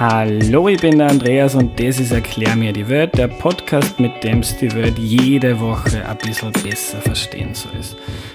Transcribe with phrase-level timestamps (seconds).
[0.00, 4.24] Hallo, ich bin der Andreas und das ist Erklär mir die Welt, der Podcast, mit
[4.24, 7.72] dem es die Welt jede Woche ein bisschen besser verstehen soll.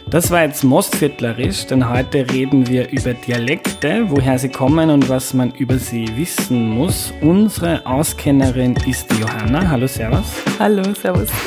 [0.07, 5.33] Das war jetzt Mostviertlerisch, denn heute reden wir über Dialekte, woher sie kommen und was
[5.33, 7.12] man über sie wissen muss.
[7.22, 9.68] Unsere Auskennerin ist die Johanna.
[9.68, 10.44] Hallo, Servus.
[10.60, 11.29] Hallo, Servus.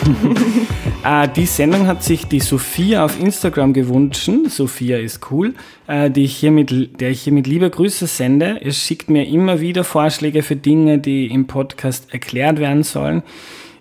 [1.05, 4.29] Äh, die Sendung hat sich die Sophia auf Instagram gewünscht.
[4.49, 5.55] Sophia ist cool,
[5.87, 8.61] äh, die ich hier mit, der ich hier mit lieber Grüße sende.
[8.61, 13.23] Es schickt mir immer wieder Vorschläge für Dinge, die im Podcast erklärt werden sollen.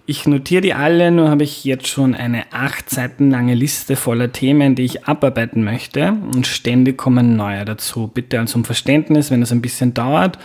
[0.09, 4.31] Ich notiere die alle, nur habe ich jetzt schon eine acht Seiten lange Liste voller
[4.31, 8.07] Themen, die ich abarbeiten möchte und ständig kommen neue dazu.
[8.07, 10.39] Bitte also um Verständnis, wenn es ein bisschen dauert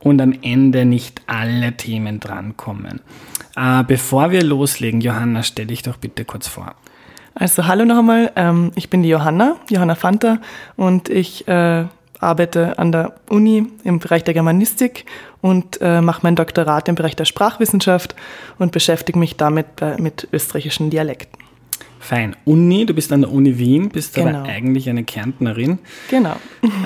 [0.00, 3.00] und am Ende nicht alle Themen drankommen.
[3.56, 6.74] Äh, bevor wir loslegen, Johanna, stell dich doch bitte kurz vor.
[7.34, 10.40] Also hallo noch einmal, ähm, ich bin die Johanna, Johanna Fanta
[10.76, 11.86] und ich äh,
[12.20, 15.04] arbeite an der Uni im Bereich der Germanistik
[15.40, 18.14] und äh, mache mein Doktorat im Bereich der Sprachwissenschaft
[18.58, 21.46] und beschäftige mich damit äh, mit österreichischen Dialekten.
[22.06, 22.36] Fein.
[22.44, 24.38] Uni, du bist an der Uni Wien, bist genau.
[24.38, 25.80] aber eigentlich eine Kärntnerin.
[26.08, 26.36] Genau.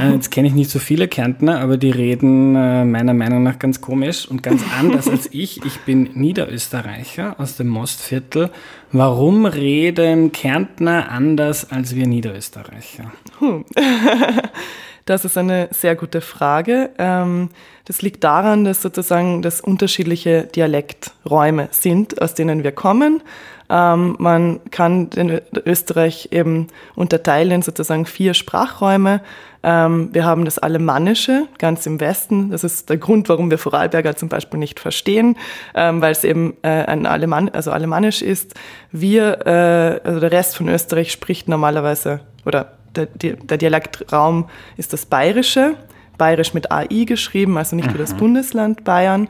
[0.00, 3.58] Äh, jetzt kenne ich nicht so viele Kärntner, aber die reden äh, meiner Meinung nach
[3.58, 5.62] ganz komisch und ganz anders als ich.
[5.66, 8.50] Ich bin Niederösterreicher aus dem Mostviertel.
[8.92, 13.12] Warum reden Kärntner anders als wir Niederösterreicher?
[13.40, 13.66] Hm.
[15.10, 16.90] Das ist eine sehr gute Frage.
[16.96, 17.48] Ähm,
[17.84, 23.20] das liegt daran, dass sozusagen das unterschiedliche Dialekträume sind, aus denen wir kommen.
[23.68, 29.20] Ähm, man kann den Österreich eben unterteilen in sozusagen vier Sprachräume.
[29.64, 32.52] Ähm, wir haben das Alemannische ganz im Westen.
[32.52, 35.36] Das ist der Grund, warum wir Vorarlberger zum Beispiel nicht verstehen,
[35.74, 38.54] weil es eben äh, ein Alemann, also Alemannisch ist.
[38.92, 45.06] Wir, äh, also der Rest von Österreich spricht normalerweise oder der, der Dialektraum ist das
[45.06, 45.76] Bayerische,
[46.18, 47.94] Bayerisch mit AI geschrieben, also nicht mhm.
[47.94, 48.14] wie das.
[48.14, 49.28] Bundesland Bayern.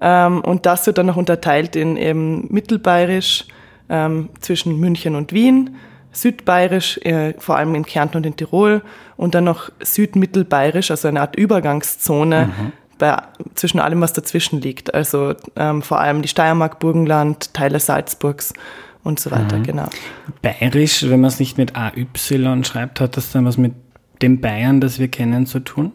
[0.00, 3.46] Ähm, und das wird dann noch unterteilt in eben Mittelbayerisch
[3.88, 5.76] ähm, zwischen München und Wien,
[6.10, 8.82] Südbayerisch, äh, vor allem in Kärnten und in Tirol,
[9.16, 12.72] und dann noch Südmittelbayerisch, also eine Art Übergangszone mhm.
[12.98, 13.16] bei,
[13.54, 14.92] zwischen allem, was dazwischen liegt.
[14.92, 18.54] Also ähm, vor allem die Steiermark, Burgenland, Teile Salzburgs
[19.04, 19.62] und so weiter, mhm.
[19.62, 19.88] genau.
[20.42, 22.06] Bayerisch, wenn man es nicht mit AY
[22.64, 23.74] schreibt, hat das dann was mit
[24.22, 25.92] dem Bayern, das wir kennen, zu tun?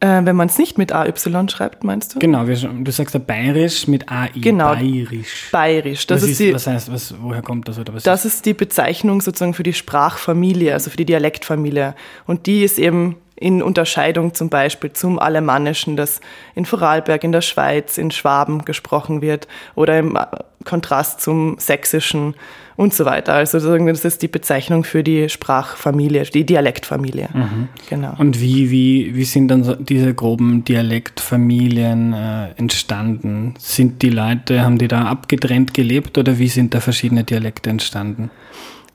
[0.00, 1.12] Äh, wenn man es nicht mit AY
[1.48, 2.18] schreibt, meinst du?
[2.18, 4.30] Genau, du sagst ja bayerisch mit AI.
[4.34, 4.74] Genau.
[4.74, 5.48] Bayerisch.
[5.52, 6.06] Bayerisch.
[6.06, 7.78] Das was, ist die, was heißt, was, woher kommt das?
[7.78, 8.34] Oder was das ist?
[8.34, 11.94] ist die Bezeichnung sozusagen für die Sprachfamilie, also für die Dialektfamilie.
[12.26, 16.20] Und die ist eben in Unterscheidung zum Beispiel zum Alemannischen, das
[16.54, 20.18] in Vorarlberg, in der Schweiz, in Schwaben gesprochen wird oder im
[20.64, 22.34] Kontrast zum Sächsischen
[22.76, 23.34] und so weiter.
[23.34, 27.28] Also das ist die Bezeichnung für die Sprachfamilie, die Dialektfamilie.
[27.32, 27.68] Mhm.
[27.88, 28.14] Genau.
[28.18, 33.54] Und wie, wie, wie sind dann so diese groben Dialektfamilien äh, entstanden?
[33.58, 38.30] Sind die Leute, haben die da abgetrennt gelebt oder wie sind da verschiedene Dialekte entstanden?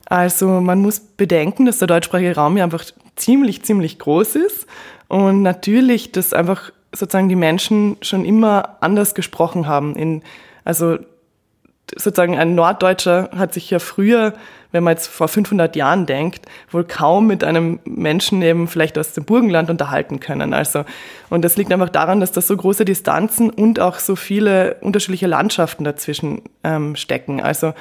[0.06, 2.84] Also man muss bedenken, dass der deutschsprachige Raum ja einfach
[3.16, 4.66] ziemlich, ziemlich groß ist
[5.08, 9.96] und natürlich, dass einfach sozusagen die Menschen schon immer anders gesprochen haben.
[9.96, 10.22] In,
[10.64, 10.98] also
[11.90, 14.34] sozusagen ein Norddeutscher hat sich ja früher,
[14.72, 19.12] wenn man jetzt vor 500 Jahren denkt, wohl kaum mit einem Menschen eben vielleicht aus
[19.12, 20.54] dem Burgenland unterhalten können.
[20.54, 20.84] Also,
[21.30, 25.26] und das liegt einfach daran, dass da so große Distanzen und auch so viele unterschiedliche
[25.26, 27.40] Landschaften dazwischen ähm, stecken.
[27.40, 27.74] Also,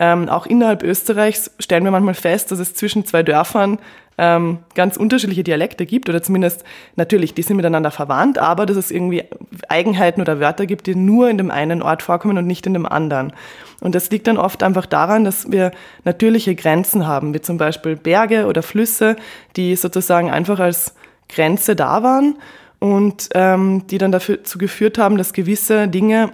[0.00, 3.78] ähm, auch innerhalb Österreichs stellen wir manchmal fest, dass es zwischen zwei Dörfern
[4.16, 6.64] ähm, ganz unterschiedliche Dialekte gibt oder zumindest
[6.96, 9.24] natürlich, die sind miteinander verwandt, aber dass es irgendwie
[9.68, 12.86] Eigenheiten oder Wörter gibt, die nur in dem einen Ort vorkommen und nicht in dem
[12.86, 13.34] anderen.
[13.80, 15.70] Und das liegt dann oft einfach daran, dass wir
[16.04, 19.16] natürliche Grenzen haben, wie zum Beispiel Berge oder Flüsse,
[19.56, 20.94] die sozusagen einfach als
[21.28, 22.36] Grenze da waren
[22.78, 26.32] und ähm, die dann dazu geführt haben, dass gewisse Dinge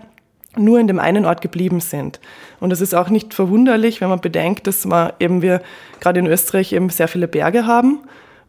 [0.59, 2.21] nur in dem einen Ort geblieben sind.
[2.61, 5.63] Und es ist auch nicht verwunderlich, wenn man bedenkt, dass wir eben wir
[6.01, 8.01] gerade in Österreich eben sehr viele Berge haben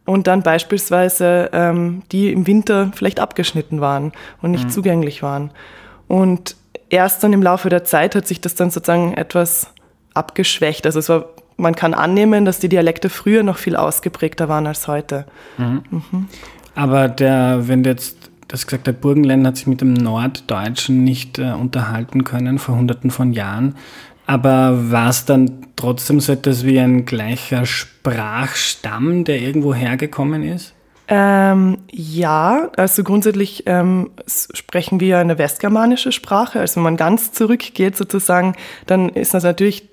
[0.04, 4.70] und dann beispielsweise ähm, die im Winter vielleicht abgeschnitten waren und nicht mhm.
[4.70, 5.50] zugänglich waren.
[6.06, 6.56] Und
[6.88, 9.72] erst dann im Laufe der Zeit hat sich das dann sozusagen etwas
[10.14, 10.86] abgeschwächt.
[10.86, 14.88] Also es war, man kann annehmen, dass die Dialekte früher noch viel ausgeprägter waren als
[14.88, 15.26] heute.
[15.58, 15.82] Mhm.
[15.90, 16.28] Mhm.
[16.74, 21.38] Aber der, wenn du jetzt das gesagt, der Burgenländer hat sich mit dem Norddeutschen nicht
[21.38, 23.76] äh, unterhalten können vor hunderten von Jahren.
[24.26, 30.74] Aber war es dann trotzdem so etwas wie ein gleicher Sprachstamm, der irgendwo hergekommen ist?
[31.10, 36.60] Ähm, ja, also grundsätzlich ähm, sprechen wir eine westgermanische Sprache.
[36.60, 38.54] Also wenn man ganz zurückgeht sozusagen,
[38.86, 39.88] dann ist das natürlich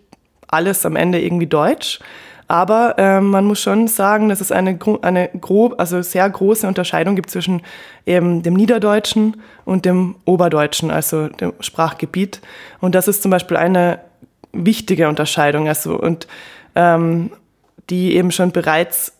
[0.48, 2.00] alles am Ende irgendwie Deutsch.
[2.47, 7.15] Aber äh, man muss schon sagen, dass es eine, eine grob, also sehr große Unterscheidung
[7.15, 7.62] gibt zwischen
[8.06, 12.42] eben dem Niederdeutschen und dem Oberdeutschen, also dem Sprachgebiet.
[12.81, 14.00] Und das ist zum Beispiel eine
[14.53, 16.27] wichtige Unterscheidung, also und
[16.75, 17.31] ähm,
[17.89, 19.18] die eben schon bereits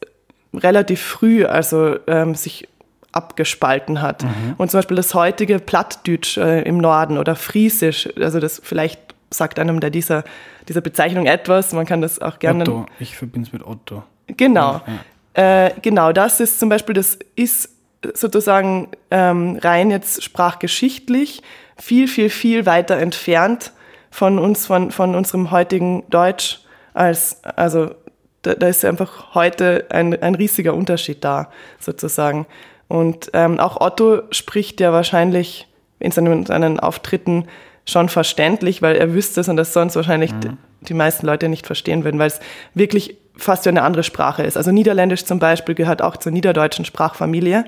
[0.54, 2.68] relativ früh, also ähm, sich
[3.12, 4.24] abgespalten hat.
[4.24, 4.56] Mhm.
[4.58, 9.60] Und zum Beispiel das heutige Plattdütsch äh, im Norden oder Friesisch, also das vielleicht sagt
[9.60, 10.24] einem der dieser,
[10.68, 12.64] dieser Bezeichnung etwas, man kann das auch gerne.
[12.64, 14.04] Otto, ich verbinde es mit Otto.
[14.28, 14.82] Genau.
[15.36, 15.68] Ja.
[15.68, 17.70] Äh, genau, das ist zum Beispiel, das ist
[18.14, 21.42] sozusagen ähm, rein jetzt sprachgeschichtlich
[21.78, 23.72] viel, viel, viel weiter entfernt
[24.12, 26.62] von uns, von, von unserem heutigen Deutsch
[26.94, 27.96] als, also
[28.44, 32.46] da, da ist einfach heute ein, ein riesiger Unterschied da, sozusagen.
[32.88, 35.68] Und ähm, auch Otto spricht ja wahrscheinlich
[36.00, 37.48] in seinen, in seinen Auftritten
[37.86, 40.58] schon verständlich, weil er wüsste es und das sonst wahrscheinlich mhm.
[40.82, 42.40] die meisten Leute nicht verstehen würden, weil es
[42.74, 44.58] wirklich fast wie eine andere Sprache ist.
[44.58, 47.66] Also Niederländisch zum Beispiel gehört auch zur niederdeutschen Sprachfamilie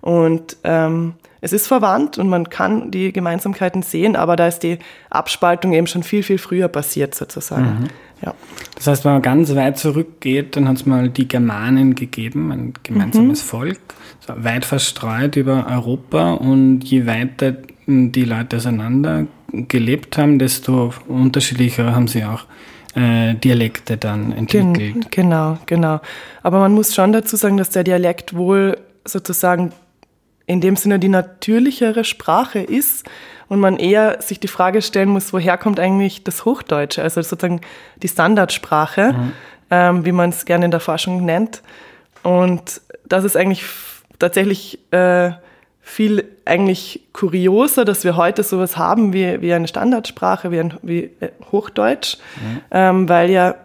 [0.00, 4.78] und ähm, es ist verwandt und man kann die Gemeinsamkeiten sehen, aber da ist die
[5.10, 7.80] Abspaltung eben schon viel, viel früher passiert sozusagen.
[7.80, 7.88] Mhm.
[8.24, 8.34] Ja.
[8.76, 12.72] Das heißt, wenn man ganz weit zurückgeht, dann hat es mal die Germanen gegeben, ein
[12.84, 13.48] gemeinsames mhm.
[13.48, 13.80] Volk,
[14.28, 17.54] weit verstreut über Europa und je weiter
[17.86, 22.44] die Leute auseinander gelebt haben, desto unterschiedlicher haben sie auch
[22.94, 24.76] äh, Dialekte dann entwickelt.
[24.76, 26.00] Gen genau, genau.
[26.42, 29.72] Aber man muss schon dazu sagen, dass der Dialekt wohl sozusagen
[30.46, 33.08] in dem Sinne die natürlichere Sprache ist
[33.48, 37.60] und man eher sich die Frage stellen muss, woher kommt eigentlich das Hochdeutsche, also sozusagen
[38.02, 39.32] die Standardsprache, mhm.
[39.70, 41.62] ähm, wie man es gerne in der Forschung nennt.
[42.22, 43.64] Und das ist eigentlich
[44.18, 45.32] tatsächlich äh,
[45.82, 51.10] viel eigentlich kurioser, dass wir heute sowas haben wie, wie eine Standardsprache, wie, ein, wie
[51.20, 52.60] äh, Hochdeutsch, mhm.
[52.70, 53.56] ähm, weil ja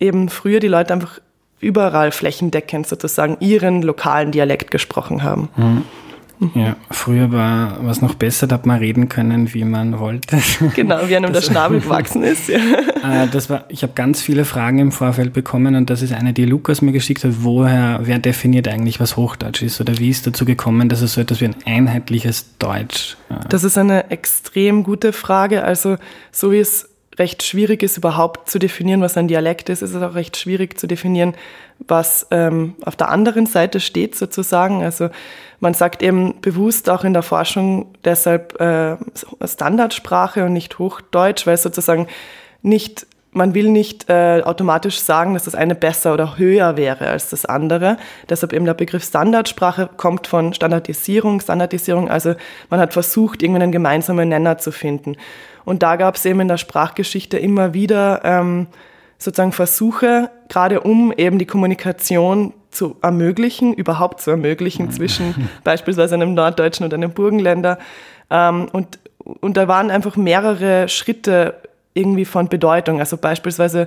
[0.00, 1.20] eben früher die Leute einfach
[1.60, 5.48] überall flächendeckend sozusagen ihren lokalen Dialekt gesprochen haben.
[5.56, 5.82] Mhm.
[6.54, 10.38] Ja, früher war es noch besser, da hat man reden können, wie man wollte.
[10.74, 12.48] Genau, wie einem das, der Schnabel gewachsen ist.
[12.48, 12.58] Ja.
[13.04, 16.32] Äh, das war, ich habe ganz viele Fragen im Vorfeld bekommen und das ist eine,
[16.32, 17.32] die Lukas mir geschickt hat.
[17.40, 21.20] Woher, wer definiert eigentlich, was Hochdeutsch ist oder wie ist dazu gekommen, dass es so
[21.20, 23.18] etwas wie ein einheitliches Deutsch?
[23.28, 25.64] Äh das ist eine extrem gute Frage.
[25.64, 25.98] Also,
[26.32, 30.02] so wie es recht schwierig ist, überhaupt zu definieren, was ein Dialekt ist, ist es
[30.02, 31.34] auch recht schwierig zu definieren,
[31.78, 34.82] was ähm, auf der anderen Seite steht sozusagen.
[34.82, 35.10] Also
[35.60, 38.96] man sagt eben bewusst auch in der Forschung deshalb äh,
[39.44, 42.08] Standardsprache und nicht Hochdeutsch, weil sozusagen
[42.62, 47.30] nicht man will nicht äh, automatisch sagen, dass das eine besser oder höher wäre als
[47.30, 47.96] das andere.
[48.28, 52.08] Deshalb eben der Begriff Standardsprache kommt von Standardisierung, Standardisierung.
[52.08, 52.34] Also
[52.70, 55.16] man hat versucht, irgendeinen gemeinsamen Nenner zu finden.
[55.64, 58.68] Und da gab es eben in der Sprachgeschichte immer wieder ähm,
[59.18, 66.34] sozusagen Versuche, gerade um eben die Kommunikation zu ermöglichen, überhaupt zu ermöglichen zwischen beispielsweise einem
[66.34, 67.78] Norddeutschen und einem Burgenländer.
[68.30, 71.54] Ähm, und, und da waren einfach mehrere Schritte
[71.94, 73.00] irgendwie von Bedeutung.
[73.00, 73.86] Also beispielsweise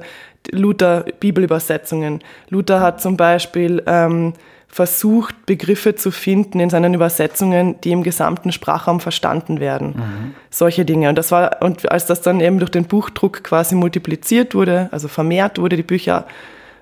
[0.51, 2.21] Luther Bibelübersetzungen.
[2.49, 4.33] Luther hat zum Beispiel ähm,
[4.67, 9.87] versucht, Begriffe zu finden in seinen Übersetzungen, die im gesamten Sprachraum verstanden werden.
[9.87, 10.35] Mhm.
[10.49, 11.09] Solche Dinge.
[11.09, 15.07] Und das war, und als das dann eben durch den Buchdruck quasi multipliziert wurde, also
[15.07, 16.25] vermehrt wurde, die Bücher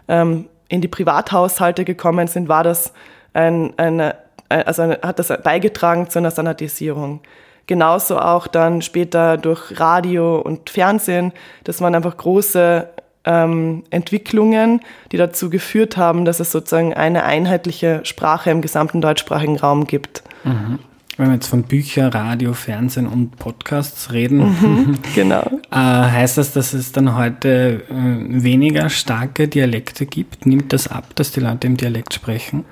[0.08, 2.92] ähm, in die Privathaushalte gekommen sind, war das
[3.34, 4.16] ein, eine,
[4.50, 7.22] also eine, hat das beigetragen zu einer Standardisierung.
[7.68, 12.88] Genauso auch dann später durch Radio und Fernsehen, dass man einfach große
[13.26, 14.82] ähm, Entwicklungen,
[15.12, 20.24] die dazu geführt haben, dass es sozusagen eine einheitliche Sprache im gesamten deutschsprachigen Raum gibt.
[20.44, 20.80] Mhm.
[21.18, 25.50] Wenn wir jetzt von Bücher, Radio, Fernsehen und Podcasts reden, mhm, genau.
[25.72, 30.46] äh, heißt das, dass es dann heute äh, weniger starke Dialekte gibt?
[30.46, 32.66] Nimmt das ab, dass die Leute im Dialekt sprechen?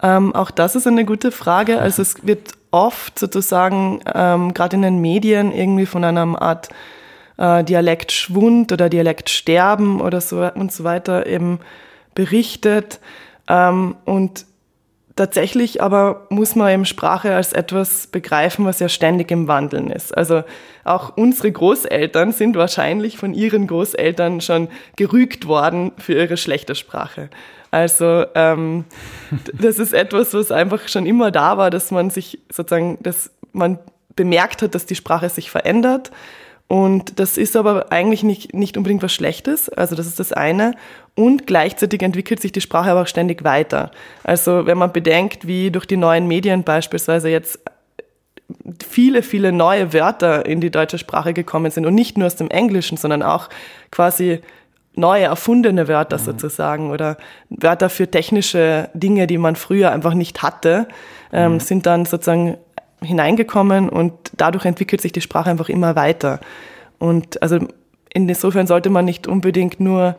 [0.00, 1.80] Ähm, auch das ist eine gute Frage.
[1.80, 6.68] Also es wird oft sozusagen ähm, gerade in den Medien irgendwie von einer Art
[7.38, 11.60] äh, Dialektschwund oder Dialektsterben oder so und so weiter eben
[12.14, 13.00] berichtet.
[13.48, 14.44] Ähm, und
[15.18, 20.16] tatsächlich aber muss man eben Sprache als etwas begreifen, was ja ständig im Wandeln ist.
[20.16, 20.44] Also
[20.84, 27.28] auch unsere Großeltern sind wahrscheinlich von ihren Großeltern schon gerügt worden für ihre schlechte Sprache.
[27.70, 28.84] Also ähm,
[29.52, 33.78] das ist etwas, was einfach schon immer da war, dass man sich sozusagen, dass man
[34.16, 36.10] bemerkt hat, dass die Sprache sich verändert
[36.68, 39.70] und das ist aber eigentlich nicht, nicht unbedingt was Schlechtes.
[39.70, 40.74] Also das ist das eine.
[41.18, 43.90] Und gleichzeitig entwickelt sich die Sprache aber auch ständig weiter.
[44.22, 47.58] Also wenn man bedenkt, wie durch die neuen Medien beispielsweise jetzt
[48.88, 52.50] viele, viele neue Wörter in die deutsche Sprache gekommen sind und nicht nur aus dem
[52.50, 53.48] Englischen, sondern auch
[53.90, 54.42] quasi
[54.94, 56.22] neue, erfundene Wörter mhm.
[56.22, 57.16] sozusagen oder
[57.50, 60.86] Wörter für technische Dinge, die man früher einfach nicht hatte,
[61.32, 61.60] ähm, mhm.
[61.60, 62.58] sind dann sozusagen
[63.02, 66.38] hineingekommen und dadurch entwickelt sich die Sprache einfach immer weiter.
[67.00, 67.58] Und also
[68.08, 70.14] insofern sollte man nicht unbedingt nur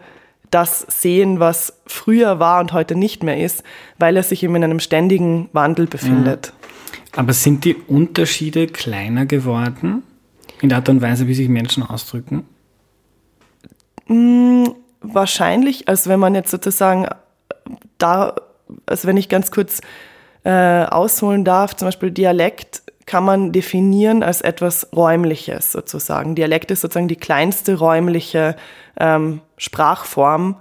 [0.51, 3.63] das sehen, was früher war und heute nicht mehr ist,
[3.97, 6.53] weil er sich eben in einem ständigen Wandel befindet.
[7.15, 10.03] Aber sind die Unterschiede kleiner geworden
[10.61, 12.45] in der Art und Weise, wie sich Menschen ausdrücken?
[14.07, 14.65] Mm,
[15.01, 17.07] wahrscheinlich, also wenn man jetzt sozusagen
[17.97, 18.35] da,
[18.85, 19.81] also wenn ich ganz kurz
[20.43, 26.35] äh, ausholen darf, zum Beispiel Dialekt kann man definieren als etwas Räumliches sozusagen.
[26.35, 28.55] Dialekt ist sozusagen die kleinste räumliche
[28.99, 30.57] ähm, Sprachform,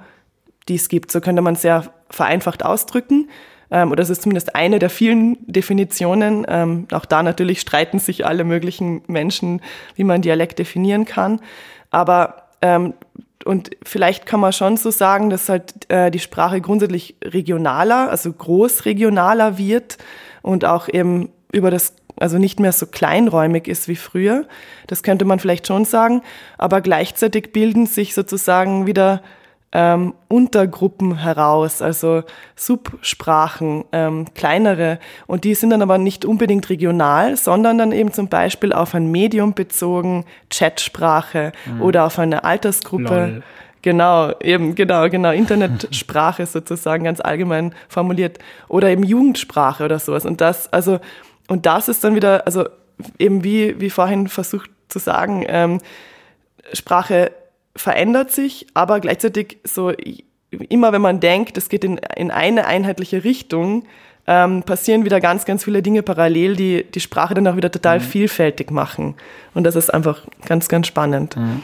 [0.67, 1.13] die es gibt.
[1.13, 3.29] So könnte man es sehr vereinfacht ausdrücken.
[3.71, 6.47] Ähm, oder es ist zumindest eine der vielen Definitionen.
[6.49, 9.61] Ähm, auch da natürlich streiten sich alle möglichen Menschen,
[9.97, 11.43] wie man Dialekt definieren kann.
[11.91, 12.95] Aber ähm,
[13.45, 18.33] und vielleicht kann man schon so sagen, dass halt äh, die Sprache grundsätzlich regionaler, also
[18.33, 19.99] großregionaler wird
[20.41, 24.47] und auch eben über das also nicht mehr so kleinräumig ist wie früher.
[24.87, 26.23] Das könnte man vielleicht schon sagen.
[26.57, 29.23] Aber gleichzeitig bilden sich sozusagen wieder
[29.71, 32.23] ähm, Untergruppen heraus, also
[32.57, 34.99] Subsprachen, ähm, kleinere.
[35.27, 39.11] Und die sind dann aber nicht unbedingt regional, sondern dann eben zum Beispiel auf ein
[39.11, 41.83] Medium bezogen, Chatsprache mhm.
[41.83, 43.05] oder auf eine Altersgruppe.
[43.05, 43.43] Lol.
[43.83, 45.31] Genau, eben, genau, genau.
[45.31, 48.39] Internetsprache sozusagen ganz allgemein formuliert.
[48.69, 50.25] Oder eben Jugendsprache oder sowas.
[50.25, 50.99] Und das, also
[51.49, 52.69] und das ist dann wieder, also
[53.19, 55.81] eben wie, wie vorhin versucht zu sagen, ähm,
[56.73, 57.33] Sprache
[57.75, 59.93] verändert sich, aber gleichzeitig so
[60.51, 63.85] immer wenn man denkt, es geht in, in eine einheitliche Richtung,
[64.27, 67.99] ähm, passieren wieder ganz, ganz viele Dinge parallel, die die Sprache dann auch wieder total
[67.99, 68.03] mhm.
[68.03, 69.15] vielfältig machen.
[69.55, 71.37] Und das ist einfach ganz, ganz spannend.
[71.37, 71.63] Mhm.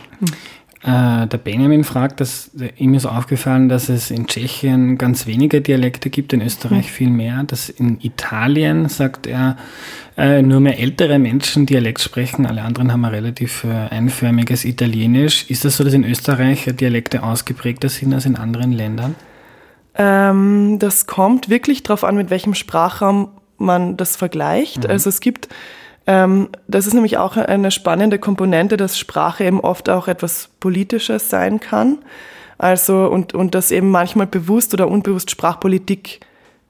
[0.85, 6.11] Äh, der Benjamin fragt, dass ihm ist aufgefallen, dass es in Tschechien ganz wenige Dialekte
[6.11, 6.93] gibt, in Österreich mhm.
[6.93, 7.43] viel mehr.
[7.45, 9.57] Dass in Italien, sagt er,
[10.19, 15.51] äh, nur mehr ältere Menschen Dialekt sprechen, alle anderen haben ein relativ äh, einförmiges Italienisch.
[15.51, 19.15] Ist das so, dass in Österreich Dialekte ausgeprägter sind als in anderen Ländern?
[19.95, 24.85] Ähm, das kommt wirklich darauf an, mit welchem Sprachraum man das vergleicht.
[24.85, 24.91] Mhm.
[24.91, 25.49] Also es gibt
[26.07, 31.31] ähm, das ist nämlich auch eine spannende Komponente, dass Sprache eben oft auch etwas Politisches
[31.31, 31.99] sein kann.
[32.59, 36.21] Also, und, und dass eben manchmal bewusst oder unbewusst Sprachpolitik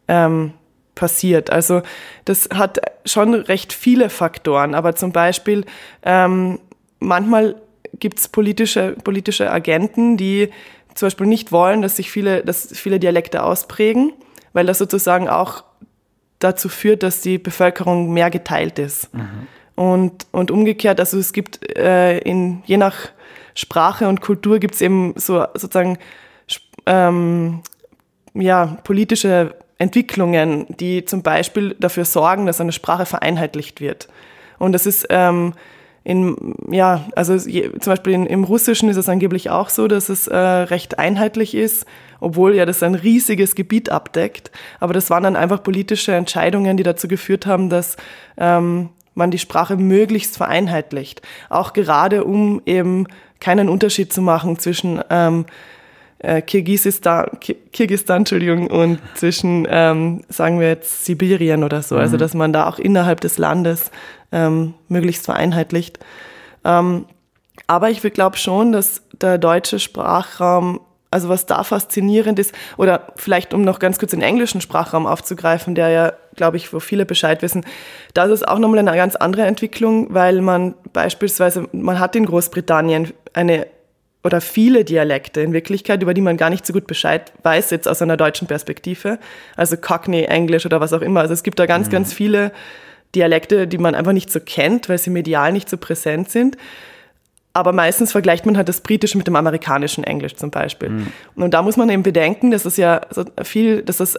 [0.08, 0.52] ähm,
[0.94, 1.50] passiert.
[1.50, 1.82] Also,
[2.24, 5.64] das hat schon recht viele Faktoren, aber zum Beispiel,
[6.04, 6.58] ähm,
[7.00, 7.56] manchmal
[7.98, 10.50] gibt es politische, politische Agenten, die
[10.94, 14.12] zum Beispiel nicht wollen, dass sich viele, dass viele Dialekte ausprägen,
[14.52, 15.64] weil das sozusagen auch
[16.44, 19.12] dazu führt, dass die Bevölkerung mehr geteilt ist.
[19.14, 19.46] Mhm.
[19.74, 22.94] Und, und umgekehrt, also es gibt äh, in, je nach
[23.54, 25.98] Sprache und Kultur gibt es eben so sozusagen
[26.86, 27.62] ähm,
[28.34, 34.08] ja, politische Entwicklungen, die zum Beispiel dafür sorgen, dass eine Sprache vereinheitlicht wird.
[34.58, 35.54] Und das ist ähm,
[36.04, 40.10] in, ja, also je, zum Beispiel in, im Russischen ist es angeblich auch so, dass
[40.10, 41.86] es äh, recht einheitlich ist,
[42.20, 44.50] obwohl ja das ein riesiges Gebiet abdeckt.
[44.80, 47.96] Aber das waren dann einfach politische Entscheidungen, die dazu geführt haben, dass
[48.36, 51.22] ähm, man die Sprache möglichst vereinheitlicht.
[51.48, 53.06] Auch gerade um eben
[53.40, 55.46] keinen Unterschied zu machen zwischen ähm,
[56.24, 57.26] äh, Kirgisistan,
[57.72, 61.96] Kirgisistan, Entschuldigung, und zwischen, ähm, sagen wir jetzt, Sibirien oder so.
[61.96, 62.02] Also, mhm.
[62.04, 63.90] Also, dass man da auch innerhalb des Landes
[64.32, 65.98] ähm, möglichst vereinheitlicht.
[66.64, 67.06] Ähm,
[67.66, 73.54] aber ich glaube schon, dass der deutsche Sprachraum, also was da faszinierend ist, oder vielleicht
[73.54, 77.42] um noch ganz kurz den englischen Sprachraum aufzugreifen, der ja, glaube ich, wo viele Bescheid
[77.42, 77.64] wissen,
[78.12, 83.12] das ist auch nochmal eine ganz andere Entwicklung, weil man beispielsweise, man hat in Großbritannien
[83.32, 83.66] eine
[84.24, 87.86] oder viele Dialekte in Wirklichkeit, über die man gar nicht so gut Bescheid weiß, jetzt
[87.86, 89.18] aus einer deutschen Perspektive.
[89.54, 91.20] Also Cockney, Englisch oder was auch immer.
[91.20, 91.92] Also es gibt da ganz, mhm.
[91.92, 92.50] ganz viele
[93.14, 96.56] Dialekte, die man einfach nicht so kennt, weil sie medial nicht so präsent sind.
[97.52, 100.88] Aber meistens vergleicht man halt das britische mit dem amerikanischen Englisch zum Beispiel.
[100.88, 101.12] Mhm.
[101.36, 104.18] Und da muss man eben bedenken, dass es ja so viel, dass das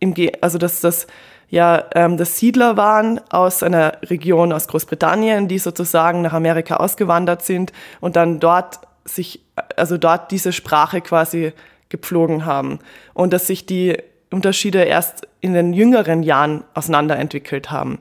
[0.00, 1.06] im, Ge also dass das
[1.50, 7.42] ja, ähm, das Siedler waren aus einer Region aus Großbritannien, die sozusagen nach Amerika ausgewandert
[7.42, 9.40] sind und dann dort sich,
[9.76, 11.52] also dort diese Sprache quasi
[11.88, 12.78] gepflogen haben.
[13.14, 13.96] Und dass sich die
[14.30, 17.98] Unterschiede erst in den jüngeren Jahren auseinanderentwickelt haben.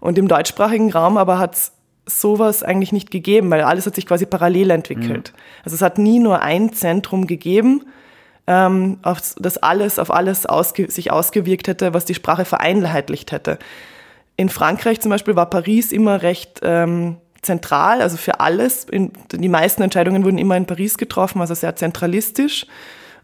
[0.00, 1.72] Und im deutschsprachigen Raum aber hat es
[2.06, 5.32] sowas eigentlich nicht gegeben, weil alles hat sich quasi parallel entwickelt.
[5.34, 5.40] Mhm.
[5.64, 7.84] Also es hat nie nur ein Zentrum gegeben,
[8.46, 13.58] ähm, auf das alles auf alles ausge sich ausgewirkt hätte, was die Sprache vereinheitlicht hätte.
[14.36, 18.84] In Frankreich zum Beispiel war Paris immer recht ähm, zentral, also für alles.
[18.84, 22.66] In, die meisten Entscheidungen wurden immer in Paris getroffen, also sehr zentralistisch.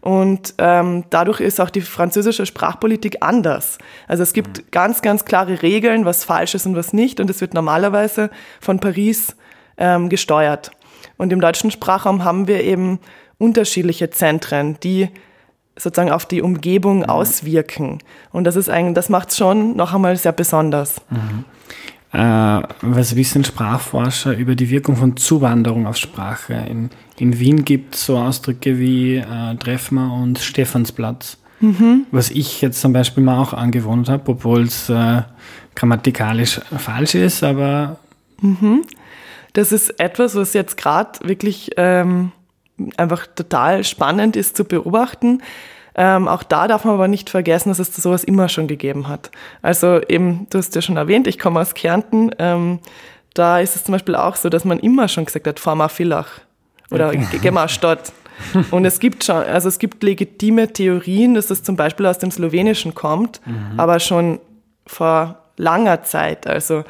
[0.01, 3.77] Und ähm, dadurch ist auch die französische Sprachpolitik anders.
[4.07, 4.63] Also es gibt mhm.
[4.71, 7.19] ganz, ganz klare Regeln, was falsch ist und was nicht.
[7.19, 9.35] Und es wird normalerweise von Paris
[9.77, 10.71] ähm, gesteuert.
[11.17, 12.99] Und im deutschen Sprachraum haben wir eben
[13.37, 15.09] unterschiedliche Zentren, die
[15.77, 17.05] sozusagen auf die Umgebung mhm.
[17.05, 17.99] auswirken.
[18.31, 21.01] Und das ist eigentlich, das macht es schon noch einmal sehr besonders.
[21.09, 21.45] Mhm.
[22.13, 26.53] Äh, was wissen Sprachforscher über die Wirkung von Zuwanderung auf Sprache?
[26.53, 31.37] In, in Wien gibt es so Ausdrücke wie äh, Treffmer und Stephansplatz.
[31.59, 32.05] Mhm.
[32.11, 35.23] Was ich jetzt zum Beispiel mal auch angewohnt habe, obwohl es äh,
[35.75, 37.97] grammatikalisch falsch ist, aber.
[38.41, 38.83] Mhm.
[39.53, 42.31] Das ist etwas, was jetzt gerade wirklich ähm,
[42.97, 45.41] einfach total spannend ist zu beobachten.
[45.95, 49.31] Ähm, auch da darf man aber nicht vergessen, dass es sowas immer schon gegeben hat.
[49.61, 52.31] Also eben, du hast ja schon erwähnt, ich komme aus Kärnten.
[52.39, 52.79] Ähm,
[53.33, 55.89] da ist es zum Beispiel auch so, dass man immer schon gesagt hat, fahr mal
[55.89, 56.41] Villach
[56.91, 57.39] oder okay.
[57.41, 58.11] geh mal Stadt.
[58.71, 62.31] Und es gibt schon, also es gibt legitime Theorien, dass das zum Beispiel aus dem
[62.31, 63.79] Slowenischen kommt, mhm.
[63.79, 64.39] aber schon
[64.85, 66.47] vor langer Zeit.
[66.47, 66.83] Also,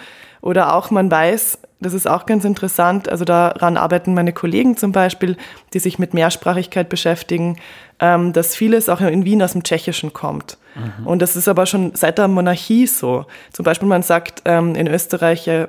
[0.43, 3.07] oder auch man weiß, das ist auch ganz interessant.
[3.07, 5.37] Also daran arbeiten meine Kollegen zum Beispiel,
[5.73, 7.57] die sich mit Mehrsprachigkeit beschäftigen,
[8.01, 10.57] ähm, dass vieles auch in Wien aus dem Tschechischen kommt.
[10.75, 11.07] Mhm.
[11.07, 13.25] Und das ist aber schon seit der Monarchie so.
[13.53, 15.67] Zum Beispiel man sagt ähm, in Österreich, äh,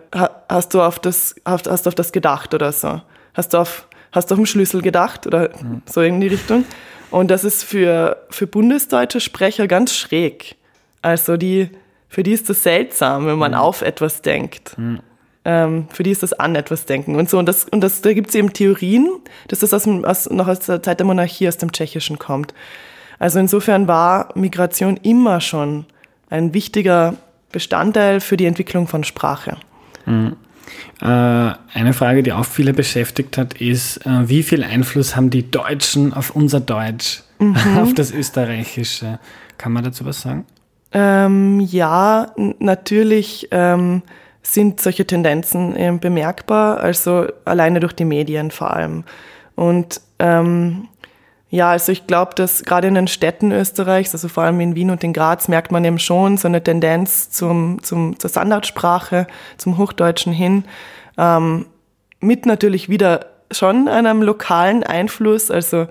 [0.49, 3.01] hast du auf das, hast, hast du auf das gedacht oder so?
[3.35, 5.83] Hast du auf, hast du auf den Schlüssel gedacht oder mhm.
[5.87, 6.65] so in die Richtung?
[7.13, 10.57] Und das ist für, für bundesdeutsche Sprecher ganz schräg.
[11.01, 11.71] Also die,
[12.15, 13.59] für die ist das seltsam, wenn man mhm.
[13.59, 14.79] auf etwas denkt.
[14.79, 15.01] Mhm.
[15.45, 17.39] Ähm, für die ist das an etwas denken und so.
[17.39, 19.09] Und, das, und das, da gibt es eben Theorien,
[19.49, 22.55] dass das aus dem, aus, noch aus der Zeit der Monarchie aus dem Tschechischen kommt.
[23.19, 25.87] Also insofern war Migration immer schon
[26.31, 27.17] ein wichtiger
[27.51, 29.57] Bestandteil für die Entwicklung von Sprache.
[30.07, 30.37] Mhm.
[31.01, 35.51] Äh, eine Frage, die auch viele beschäftigt hat, ist, äh, wie viel Einfluss haben die
[35.51, 37.57] Deutschen auf unser Deutsch, mhm.
[37.83, 39.19] auf das Österreichische?
[39.59, 40.47] Kann man dazu was sagen?
[40.95, 43.49] Ähm, ja, natürlich.
[43.51, 44.03] Ähm,
[44.47, 49.05] sind solche Tendenzen äh, bemerkbar, also alleine durch die Medien vor allem.
[49.57, 50.89] Und ähm,
[51.51, 54.91] ja, also ich glaube, dass gerade in den Städten Österreichs, also vor allem in Wien
[54.91, 59.27] und in Graz, merkt man eben schon so eine Tendenz zum, zum, zur Standardsprache,
[59.57, 60.65] zum Hochdeutschen hin,
[61.17, 61.67] ähm,
[62.21, 65.87] mit natürlich wieder schon einem lokalen Einfluss, also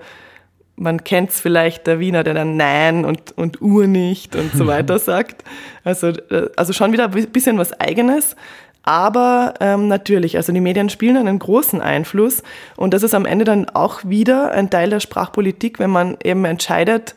[0.76, 4.66] man kennt es vielleicht, der Wiener, der dann Nein und, und Uhr nicht und so
[4.66, 5.44] weiter sagt.
[5.84, 8.36] Also, äh, also schon wieder ein bisschen was Eigenes.
[8.82, 12.42] Aber ähm, natürlich, also die Medien spielen einen großen Einfluss
[12.76, 16.44] und das ist am Ende dann auch wieder ein Teil der Sprachpolitik, wenn man eben
[16.44, 17.14] entscheidet,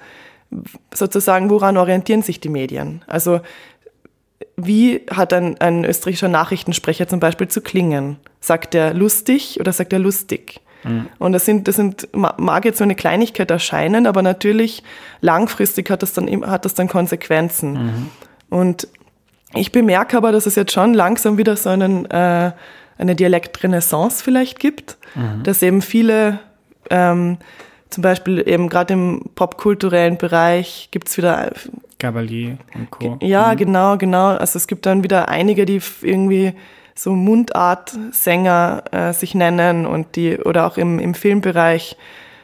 [0.94, 3.04] sozusagen, woran orientieren sich die Medien?
[3.06, 3.42] Also
[4.56, 8.18] wie hat ein, ein österreichischer Nachrichtensprecher zum Beispiel zu klingen?
[8.40, 10.62] Sagt er lustig oder sagt er lustig?
[10.84, 11.08] Mhm.
[11.20, 14.84] Und das sind, das sind, mag jetzt so eine Kleinigkeit erscheinen, aber natürlich
[15.22, 17.74] langfristig hat das dann, hat das dann Konsequenzen.
[17.74, 18.10] Mhm.
[18.50, 18.88] Und
[19.54, 22.52] ich bemerke aber, dass es jetzt schon langsam wieder so einen, äh,
[22.98, 25.44] eine Dialektrenaissance vielleicht gibt, mhm.
[25.44, 26.40] dass eben viele,
[26.90, 27.38] ähm,
[27.90, 31.52] zum Beispiel eben gerade im popkulturellen Bereich gibt es wieder
[32.00, 33.18] Gabalier und Co.
[33.22, 33.58] Ja, mhm.
[33.58, 34.28] genau, genau.
[34.28, 36.54] Also es gibt dann wieder einige, die irgendwie
[36.98, 41.96] so Mundart-Sänger äh, sich nennen und die, oder auch im, im Filmbereich,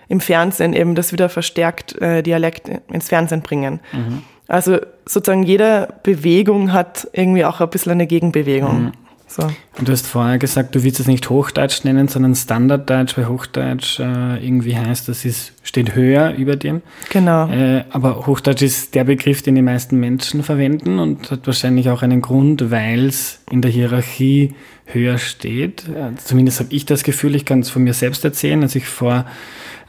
[0.08, 3.80] im Fernsehen eben das wieder verstärkt äh, Dialekt ins Fernsehen bringen.
[3.92, 4.22] Mhm.
[4.48, 8.84] Also sozusagen jede Bewegung hat irgendwie auch ein bisschen eine Gegenbewegung.
[8.84, 8.92] Mhm.
[9.28, 9.42] So.
[9.80, 14.00] Und du hast vorher gesagt, du willst es nicht Hochdeutsch nennen, sondern Standarddeutsch, weil Hochdeutsch
[14.00, 16.84] äh, irgendwie heißt, das ist, steht höher über dem.
[17.10, 17.48] Genau.
[17.50, 22.04] Äh, aber Hochdeutsch ist der Begriff, den die meisten Menschen verwenden und hat wahrscheinlich auch
[22.04, 25.84] einen Grund, weil es in der Hierarchie höher steht.
[26.18, 29.26] Zumindest habe ich das Gefühl, ich kann es von mir selbst erzählen, als ich vor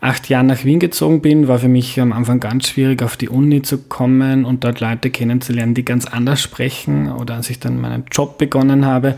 [0.03, 3.31] acht Jahren nach Wien gezogen bin, war für mich am Anfang ganz schwierig, auf die
[3.31, 7.11] Uni zu kommen und dort Leute kennenzulernen, die ganz anders sprechen.
[7.11, 9.17] Oder als ich dann meinen Job begonnen habe,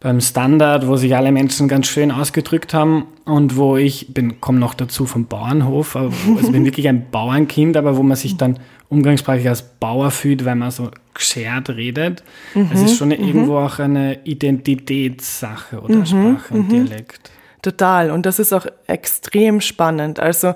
[0.00, 4.58] beim Standard, wo sich alle Menschen ganz schön ausgedrückt haben und wo ich bin, komme
[4.58, 8.58] noch dazu vom Bauernhof, also bin wirklich ein Bauernkind, aber wo man sich dann
[8.90, 12.22] umgangssprachlich als Bauer fühlt, weil man so geschert redet.
[12.54, 13.14] Mhm, es ist schon mhm.
[13.14, 16.86] irgendwo auch eine Identitätssache oder mhm, Sprache und mhm.
[16.86, 17.30] Dialekt.
[17.62, 18.10] Total.
[18.10, 20.18] Und das ist auch extrem spannend.
[20.18, 20.54] Also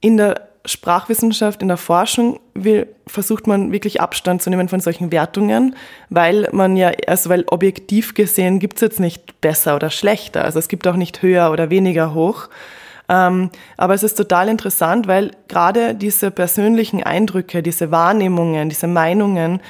[0.00, 5.10] in der Sprachwissenschaft, in der Forschung will, versucht man wirklich Abstand zu nehmen von solchen
[5.10, 5.74] Wertungen,
[6.10, 10.44] weil man ja, also weil objektiv gesehen gibt es jetzt nicht besser oder schlechter.
[10.44, 12.48] Also es gibt auch nicht höher oder weniger hoch.
[13.08, 19.60] Ähm, aber es ist total interessant, weil gerade diese persönlichen Eindrücke, diese Wahrnehmungen, diese Meinungen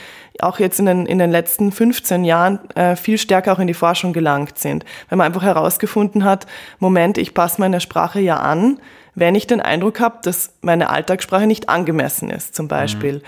[0.40, 3.74] auch jetzt in den, in den letzten 15 Jahren äh, viel stärker auch in die
[3.74, 4.85] Forschung gelangt sind.
[5.09, 6.46] Weil man einfach herausgefunden hat,
[6.79, 8.79] Moment, ich passe meine Sprache ja an,
[9.14, 13.14] wenn ich den Eindruck habe, dass meine Alltagssprache nicht angemessen ist, zum Beispiel.
[13.14, 13.22] Mhm.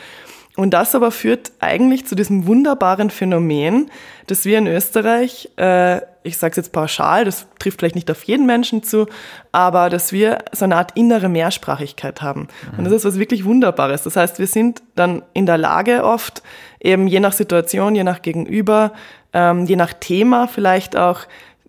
[0.60, 3.90] Und das aber führt eigentlich zu diesem wunderbaren Phänomen,
[4.26, 8.24] dass wir in Österreich, äh, ich sage es jetzt pauschal, das trifft vielleicht nicht auf
[8.24, 9.06] jeden Menschen zu,
[9.52, 12.40] aber dass wir so eine Art innere Mehrsprachigkeit haben.
[12.72, 12.78] Mhm.
[12.78, 14.02] Und das ist was wirklich Wunderbares.
[14.02, 16.42] Das heißt, wir sind dann in der Lage oft,
[16.78, 18.92] eben je nach Situation, je nach Gegenüber,
[19.32, 21.20] ähm, je nach Thema vielleicht auch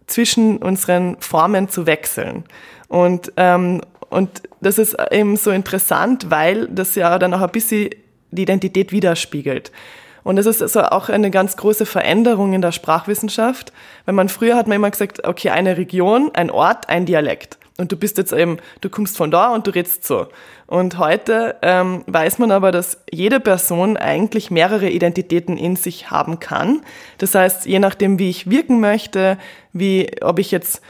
[0.07, 2.43] zwischen unseren Formen zu wechseln.
[2.89, 7.91] Und, ähm, und das ist eben so interessant, weil das ja dann auch ein bisschen
[8.31, 9.71] die Identität widerspiegelt.
[10.23, 13.73] Und das ist also auch eine ganz große Veränderung in der Sprachwissenschaft,
[14.05, 17.57] weil man früher hat man immer gesagt, okay, eine Region, ein Ort, ein Dialekt.
[17.77, 20.27] Und du bist jetzt eben, du kommst von da und du redst so.
[20.67, 26.39] Und heute ähm, weiß man aber, dass jede Person eigentlich mehrere Identitäten in sich haben
[26.39, 26.83] kann.
[27.17, 29.37] Das heißt, je nachdem, wie ich wirken möchte,
[29.73, 30.81] wie, ob ich jetzt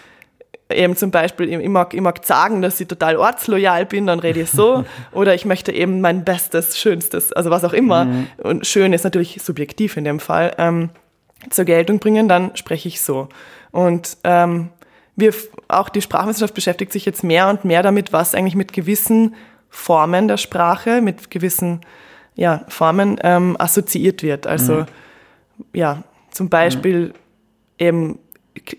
[0.73, 4.41] eben zum Beispiel, ich mag, ich mag sagen, dass ich total ortsloyal bin, dann rede
[4.41, 4.85] ich so.
[5.11, 8.05] Oder ich möchte eben mein Bestes, Schönstes, also was auch immer.
[8.05, 8.27] Mhm.
[8.37, 10.89] Und schön ist natürlich subjektiv in dem Fall, ähm,
[11.49, 13.29] zur Geltung bringen, dann spreche ich so.
[13.71, 14.69] Und ähm,
[15.15, 15.33] wir,
[15.67, 19.35] auch die Sprachwissenschaft beschäftigt sich jetzt mehr und mehr damit, was eigentlich mit gewissen
[19.69, 21.81] Formen der Sprache, mit gewissen
[22.35, 24.47] ja, Formen ähm, assoziiert wird.
[24.47, 24.85] Also mhm.
[25.73, 27.13] ja, zum Beispiel mhm.
[27.77, 28.19] eben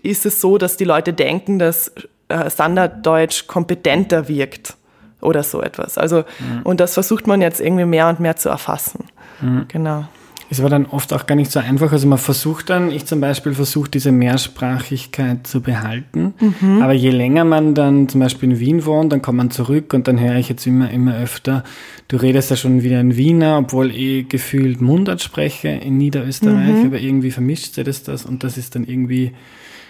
[0.01, 1.91] ist es so, dass die Leute denken, dass
[2.29, 4.75] äh, Standarddeutsch kompetenter wirkt
[5.21, 5.97] oder so etwas.
[5.97, 6.61] Also, mhm.
[6.63, 9.05] und das versucht man jetzt irgendwie mehr und mehr zu erfassen.
[9.41, 9.65] Mhm.
[9.67, 10.05] Genau.
[10.49, 11.91] Es war dann oft auch gar nicht so einfach.
[11.91, 16.35] Also man versucht dann, ich zum Beispiel versuche diese Mehrsprachigkeit zu behalten.
[16.39, 16.81] Mhm.
[16.83, 20.07] Aber je länger man dann zum Beispiel in Wien wohnt, dann kommt man zurück und
[20.07, 21.63] dann höre ich jetzt immer, immer öfter,
[22.07, 26.85] du redest ja schon wieder in Wiener, obwohl ich gefühlt Mundart spreche in Niederösterreich, mhm.
[26.85, 29.31] aber irgendwie vermischt sich das das und das ist dann irgendwie,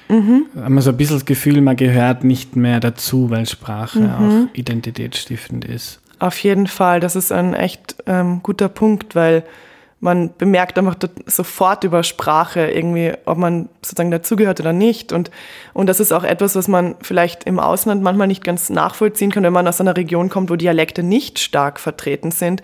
[0.10, 0.46] mhm.
[0.56, 4.10] haben wir so ein bisschen das Gefühl, man gehört nicht mehr dazu, weil Sprache mhm.
[4.10, 6.00] auch identitätsstiftend ist.
[6.20, 9.44] Auf jeden Fall, das ist ein echt ähm, guter Punkt, weil
[10.04, 15.14] man bemerkt einfach sofort über Sprache irgendwie, ob man sozusagen dazugehört oder nicht.
[15.14, 15.32] Und,
[15.72, 19.44] und das ist auch etwas, was man vielleicht im Ausland manchmal nicht ganz nachvollziehen kann,
[19.44, 22.62] wenn man aus einer Region kommt, wo Dialekte nicht stark vertreten sind,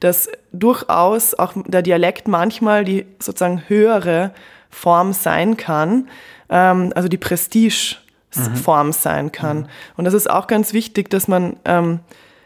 [0.00, 4.32] dass durchaus auch der Dialekt manchmal die sozusagen höhere
[4.70, 6.08] Form sein kann,
[6.48, 8.92] ähm, also die Prestige-Form mhm.
[8.92, 9.58] sein kann.
[9.58, 9.66] Mhm.
[9.96, 12.00] Und das ist auch ganz wichtig, dass man ähm,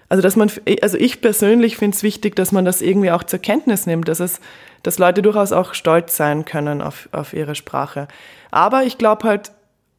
[0.08, 0.50] also dass man,
[0.82, 4.20] also ich persönlich finde es wichtig, dass man das irgendwie auch zur Kenntnis nimmt, dass
[4.20, 4.40] es,
[4.82, 8.06] dass Leute durchaus auch stolz sein können auf, auf ihre Sprache.
[8.50, 9.50] Aber ich glaube halt,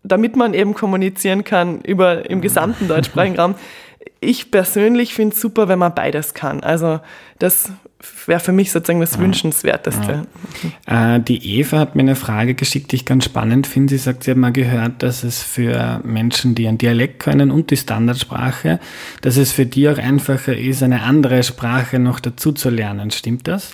[0.04, 3.56] damit man eben kommunizieren kann über im gesamten deutschsprachigen Raum,
[4.20, 6.62] ich persönlich finde es super, wenn man beides kann.
[6.62, 7.00] Also
[7.40, 7.72] das
[8.26, 10.26] wäre für mich sozusagen das Wünschenswerteste.
[10.88, 11.16] Ja.
[11.16, 13.92] Äh, die Eva hat mir eine Frage geschickt, die ich ganz spannend finde.
[13.92, 17.72] Sie sagt, sie hat mal gehört, dass es für Menschen, die einen Dialekt können und
[17.72, 18.80] die Standardsprache,
[19.22, 23.12] dass es für die auch einfacher ist, eine andere Sprache noch dazu zu lernen.
[23.12, 23.74] Stimmt das?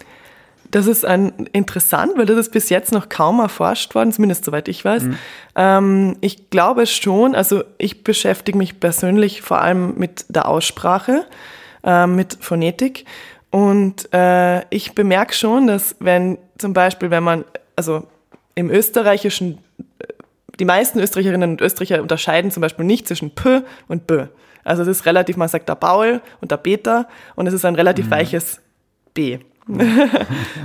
[0.71, 4.69] Das ist ein, interessant, weil das ist bis jetzt noch kaum erforscht worden, zumindest soweit
[4.69, 5.03] ich weiß.
[5.03, 5.17] Mhm.
[5.55, 11.25] Ähm, ich glaube schon, also ich beschäftige mich persönlich vor allem mit der Aussprache,
[11.84, 13.05] äh, mit Phonetik.
[13.49, 17.43] Und äh, ich bemerke schon, dass wenn zum Beispiel, wenn man,
[17.75, 18.07] also
[18.55, 19.57] im Österreichischen,
[19.99, 20.05] äh,
[20.57, 24.25] die meisten Österreicherinnen und Österreicher unterscheiden zum Beispiel nicht zwischen P und B.
[24.63, 27.75] Also es ist relativ, man sagt der Paul und der Peter und es ist ein
[27.75, 28.12] relativ mhm.
[28.12, 28.62] weiches
[29.13, 29.39] B.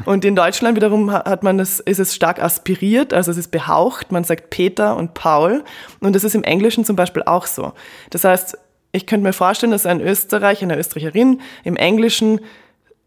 [0.04, 4.12] und in Deutschland wiederum hat man das, ist es stark aspiriert, also es ist behaucht,
[4.12, 5.64] man sagt Peter und Paul.
[6.00, 7.72] Und das ist im Englischen zum Beispiel auch so.
[8.10, 8.58] Das heißt,
[8.92, 12.40] ich könnte mir vorstellen, dass ein Österreicher, eine Österreicherin im Englischen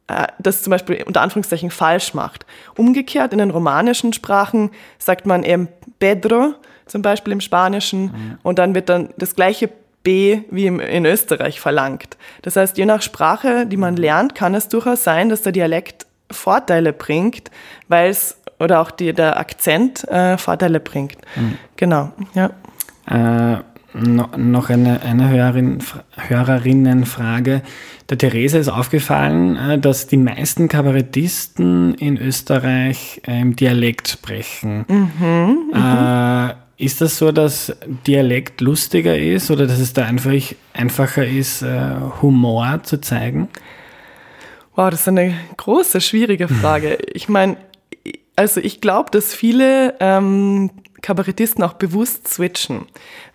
[0.07, 2.45] äh, das zum Beispiel unter Anführungszeichen falsch macht.
[2.75, 5.67] Umgekehrt in den romanischen Sprachen sagt man eben
[5.99, 8.37] Pedro, zum Beispiel im Spanischen, mhm.
[8.41, 9.69] und dann wird dann das gleiche
[10.09, 12.17] B wie in Österreich verlangt.
[12.41, 16.07] Das heißt, je nach Sprache, die man lernt, kann es durchaus sein, dass der Dialekt
[16.31, 17.51] Vorteile bringt,
[17.89, 21.17] weil es oder auch die, der Akzent äh, Vorteile bringt.
[21.35, 21.57] Mhm.
[21.75, 22.49] Genau, ja.
[23.07, 23.61] Äh,
[23.93, 25.77] no, noch eine, eine Hörerin,
[26.17, 27.61] Hörerinnenfrage.
[28.09, 34.85] Der Therese ist aufgefallen, äh, dass die meisten Kabarettisten in Österreich äh, im Dialekt sprechen.
[34.87, 37.75] Mhm, äh, ist das so, dass
[38.07, 40.31] Dialekt lustiger ist oder dass es da einfach
[40.73, 43.49] einfacher ist, äh, Humor zu zeigen?
[44.75, 46.97] Wow, das ist eine große, schwierige Frage.
[47.13, 47.57] Ich meine,
[48.37, 52.85] also ich glaube, dass viele ähm, Kabarettisten auch bewusst switchen,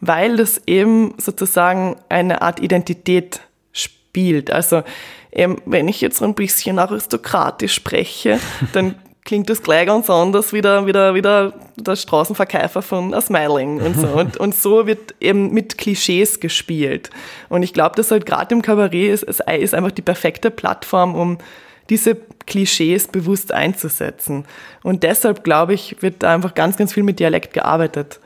[0.00, 3.40] weil das eben sozusagen eine Art Identität
[3.72, 4.50] spielt.
[4.50, 4.84] Also
[5.30, 8.40] eben, wenn ich jetzt ein bisschen aristokratisch spreche,
[8.72, 8.94] dann
[9.24, 13.20] klingt das gleich ganz anders wie der, wie der, wie der, der Straßenverkäufer von A
[13.20, 14.06] Smiling und so.
[14.08, 17.10] Und, und so wird eben mit Klischees gespielt.
[17.48, 21.14] Und ich glaube, dass halt gerade im Kabarett ist, es ist einfach die perfekte Plattform,
[21.14, 21.38] um
[21.88, 24.44] diese Klischees bewusst einzusetzen.
[24.82, 28.20] Und deshalb, glaube ich, wird da einfach ganz, ganz viel mit Dialekt gearbeitet.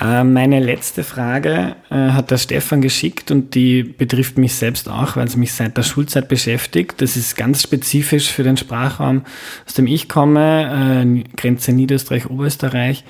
[0.00, 5.16] Äh, meine letzte Frage äh, hat der Stefan geschickt und die betrifft mich selbst auch,
[5.16, 7.00] weil es mich seit der Schulzeit beschäftigt.
[7.00, 9.22] Das ist ganz spezifisch für den Sprachraum,
[9.66, 13.04] aus dem ich komme, äh, Grenze Niederösterreich-Oberösterreich.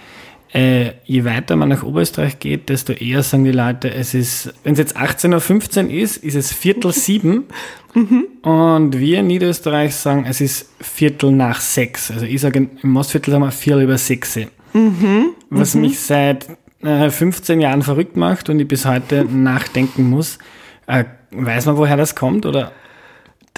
[0.50, 4.72] Äh, je weiter man nach Oberösterreich geht, desto eher sagen die Leute, es ist, wenn
[4.72, 7.44] es jetzt 18.15 Uhr ist, ist es Viertel sieben.
[7.92, 8.24] Mhm.
[8.48, 12.10] Und wir in Niederösterreich sagen, es ist Viertel nach sechs.
[12.10, 14.38] Also ich sage, im Mostviertel sagen wir Viertel über sechs.
[14.72, 15.34] Mhm.
[15.50, 15.82] Was mhm.
[15.82, 16.46] mich seit
[16.82, 20.38] äh, 15 Jahren verrückt macht und ich bis heute nachdenken muss.
[20.86, 22.46] Äh, weiß man, woher das kommt?
[22.46, 22.72] Oder?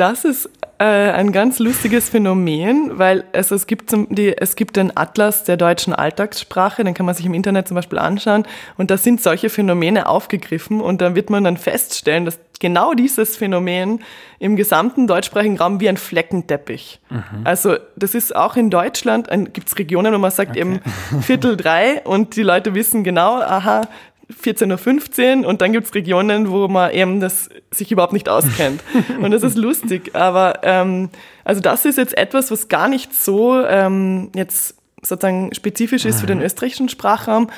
[0.00, 4.76] Das ist äh, ein ganz lustiges Phänomen, weil also es, gibt zum, die, es gibt
[4.76, 8.46] den Atlas der deutschen Alltagssprache, den kann man sich im Internet zum Beispiel anschauen
[8.78, 13.36] und da sind solche Phänomene aufgegriffen und da wird man dann feststellen, dass genau dieses
[13.36, 14.00] Phänomen
[14.38, 17.00] im gesamten deutschsprachigen Raum wie ein Fleckenteppich.
[17.10, 17.20] Mhm.
[17.44, 20.60] Also das ist auch in Deutschland, gibt es Regionen, wo man sagt okay.
[20.60, 20.80] eben
[21.20, 23.82] Viertel drei und die Leute wissen genau, aha,
[24.30, 28.82] 14.15 Uhr und dann gibt es Regionen, wo man eben das sich überhaupt nicht auskennt.
[29.20, 30.14] und das ist lustig.
[30.14, 31.10] Aber ähm,
[31.44, 36.26] also das ist jetzt etwas, was gar nicht so ähm, jetzt sozusagen spezifisch ist für
[36.26, 37.48] den österreichischen Sprachraum.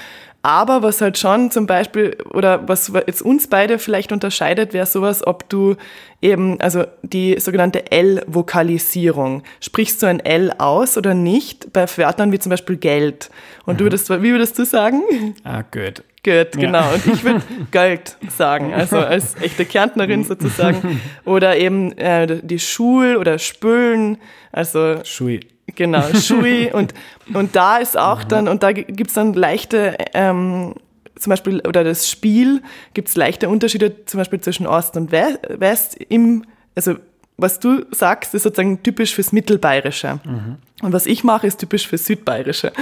[0.43, 5.25] Aber was halt schon zum Beispiel, oder was jetzt uns beide vielleicht unterscheidet, wäre sowas,
[5.25, 5.77] ob du
[6.21, 12.41] eben, also die sogenannte L-Vokalisierung, sprichst du ein L aus oder nicht bei Wörtern wie
[12.41, 13.31] zum Beispiel Geld?
[13.67, 13.79] Und mhm.
[13.79, 15.03] du würdest, wie würdest du sagen?
[15.45, 16.03] Ah, gut.
[16.25, 16.83] Gut, genau.
[16.83, 16.93] Ja.
[16.93, 21.01] Und ich würde Geld sagen, also als echte Kärntnerin sozusagen.
[21.25, 24.19] Oder eben äh, die Schul oder Spülen,
[24.53, 25.41] also Schui.
[25.75, 26.71] Genau, Schui.
[26.73, 26.95] und,
[27.35, 30.75] und da ist auch dann, und da gibt's dann leichte, ähm,
[31.17, 32.63] zum Beispiel, oder das Spiel,
[32.95, 36.45] gibt's leichte Unterschiede zum Beispiel zwischen Ost und West im,
[36.77, 36.97] also
[37.43, 40.21] was du sagst, ist sozusagen typisch fürs Mittelbayerische.
[40.25, 40.57] Mhm.
[40.83, 42.73] Und was ich mache, ist typisch fürs Südbayerische.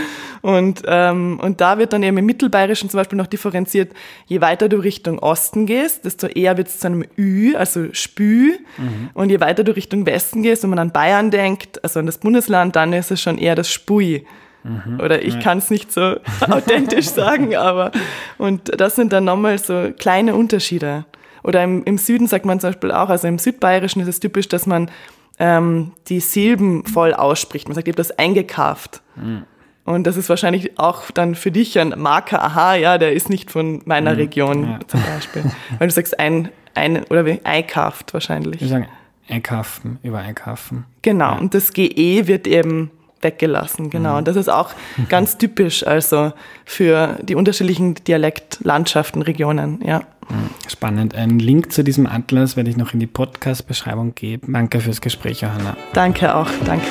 [0.41, 3.93] Und, ähm, und da wird dann eben im Mittelbayerischen zum Beispiel noch differenziert,
[4.27, 8.53] je weiter du Richtung Osten gehst, desto eher wird es zu einem Ü, also Spü.
[8.79, 9.11] Mhm.
[9.13, 12.19] Und je weiter du Richtung Westen gehst, wenn man an Bayern denkt, also an das
[12.19, 14.25] Bundesland, dann ist es schon eher das Spui.
[14.63, 15.01] Mhm.
[15.01, 15.41] Oder ich ja.
[15.41, 16.17] kann es nicht so
[16.49, 17.93] authentisch sagen, aber
[18.39, 21.05] und das sind dann nochmal so kleine Unterschiede.
[21.43, 24.49] Oder im, im Süden sagt man zum Beispiel auch, also im Südbayerischen ist es typisch,
[24.49, 24.91] dass man
[25.39, 27.69] ähm, die Silben voll ausspricht.
[27.69, 29.03] Man sagt, ich habe das eingekarft.
[29.17, 29.45] Mhm.
[29.85, 33.51] Und das ist wahrscheinlich auch dann für dich ein Marker, aha, ja, der ist nicht
[33.51, 34.17] von meiner mhm.
[34.17, 34.79] Region ja.
[34.87, 35.45] zum Beispiel.
[35.79, 38.61] Weil du sagst ein, ein oder wie, einkauft wahrscheinlich.
[38.61, 38.87] Wir sagen
[39.29, 40.85] einkaufen, über einkaufen.
[41.03, 41.39] Genau, ja.
[41.39, 42.91] und das GE wird eben
[43.23, 44.13] weggelassen, genau.
[44.13, 44.19] Mhm.
[44.19, 44.71] Und das ist auch
[45.09, 46.33] ganz typisch also
[46.65, 50.01] für die unterschiedlichen Dialektlandschaften, Regionen, ja.
[50.29, 50.51] Mhm.
[50.69, 51.15] Spannend.
[51.15, 54.53] Einen Link zu diesem Atlas werde ich noch in die Podcast-Beschreibung geben.
[54.53, 55.77] Danke fürs Gespräch, Johanna.
[55.93, 56.87] Danke auch, danke.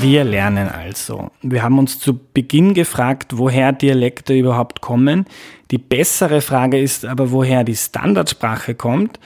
[0.00, 1.30] Wir lernen also.
[1.42, 5.24] Wir haben uns zu Beginn gefragt, woher Dialekte überhaupt kommen.
[5.70, 9.18] Die bessere Frage ist aber, woher die Standardsprache kommt.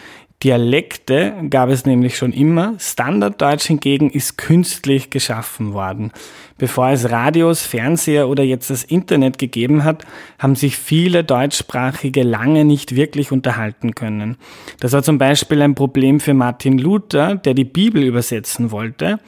[0.42, 6.12] Dialekte gab es nämlich schon immer, Standarddeutsch hingegen ist künstlich geschaffen worden.
[6.56, 10.06] Bevor es Radios, Fernseher oder jetzt das Internet gegeben hat,
[10.38, 14.38] haben sich viele Deutschsprachige lange nicht wirklich unterhalten können.
[14.78, 19.18] Das war zum Beispiel ein Problem für Martin Luther, der die Bibel übersetzen wollte.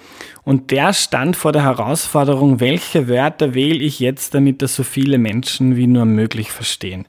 [0.44, 5.18] Und der stand vor der Herausforderung, welche Wörter wähle ich jetzt, damit das so viele
[5.18, 7.06] Menschen wie nur möglich verstehen.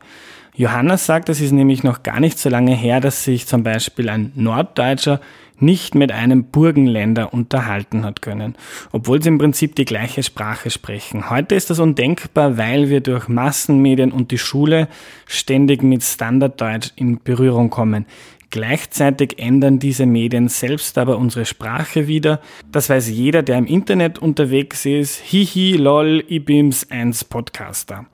[0.55, 4.07] Johannes sagt, es ist nämlich noch gar nicht so lange her, dass sich zum Beispiel
[4.09, 5.19] ein Norddeutscher
[5.59, 8.55] nicht mit einem Burgenländer unterhalten hat können,
[8.91, 11.29] obwohl sie im Prinzip die gleiche Sprache sprechen.
[11.29, 14.87] Heute ist das undenkbar, weil wir durch Massenmedien und die Schule
[15.25, 18.05] ständig mit Standarddeutsch in Berührung kommen.
[18.53, 22.39] Gleichzeitig ändern diese Medien selbst aber unsere Sprache wieder.
[22.71, 25.19] Das weiß jeder, der im Internet unterwegs ist.
[25.21, 28.05] Hihi, lol, bin's, eins Podcaster.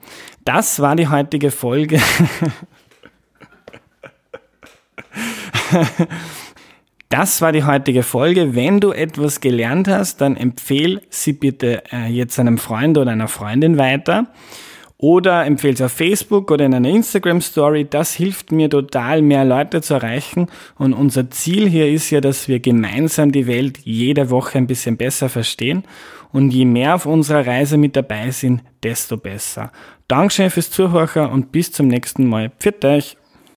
[0.42, 2.00] Das war die heutige Folge.
[7.10, 8.54] Das war die heutige Folge.
[8.54, 13.26] Wenn du etwas gelernt hast, dann empfehle sie bitte äh, jetzt einem Freund oder einer
[13.26, 14.28] Freundin weiter.
[15.00, 17.86] Oder empfehle es auf Facebook oder in einer Instagram Story.
[17.88, 20.48] Das hilft mir total, mehr Leute zu erreichen.
[20.76, 24.98] Und unser Ziel hier ist ja, dass wir gemeinsam die Welt jede Woche ein bisschen
[24.98, 25.84] besser verstehen.
[26.32, 29.72] Und je mehr auf unserer Reise mit dabei sind, desto besser.
[30.06, 32.52] Dankeschön fürs Zuhören und bis zum nächsten Mal.
[32.60, 33.19] Pfiat euch!